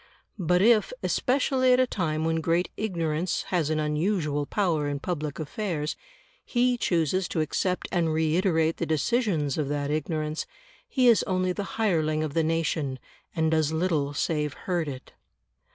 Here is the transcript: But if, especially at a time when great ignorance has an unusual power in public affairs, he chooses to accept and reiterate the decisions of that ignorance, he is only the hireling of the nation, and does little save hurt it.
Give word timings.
But 0.39 0.63
if, 0.63 0.91
especially 1.03 1.73
at 1.73 1.79
a 1.79 1.85
time 1.85 2.25
when 2.25 2.41
great 2.41 2.71
ignorance 2.75 3.43
has 3.49 3.69
an 3.69 3.79
unusual 3.79 4.47
power 4.47 4.87
in 4.87 4.99
public 4.99 5.37
affairs, 5.37 5.95
he 6.43 6.75
chooses 6.75 7.27
to 7.27 7.39
accept 7.39 7.87
and 7.91 8.11
reiterate 8.11 8.77
the 8.77 8.87
decisions 8.87 9.59
of 9.59 9.69
that 9.69 9.91
ignorance, 9.91 10.47
he 10.87 11.07
is 11.07 11.21
only 11.27 11.51
the 11.51 11.77
hireling 11.77 12.23
of 12.23 12.33
the 12.33 12.41
nation, 12.43 12.97
and 13.35 13.51
does 13.51 13.71
little 13.71 14.11
save 14.15 14.53
hurt 14.65 14.87
it. 14.87 15.13